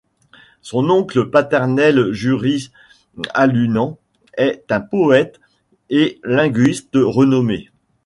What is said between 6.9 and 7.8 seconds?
renommé.